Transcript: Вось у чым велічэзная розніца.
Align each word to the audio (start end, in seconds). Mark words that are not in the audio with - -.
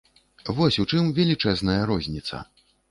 Вось 0.59 0.79
у 0.83 0.87
чым 0.93 1.13
велічэзная 1.21 1.81
розніца. 1.93 2.45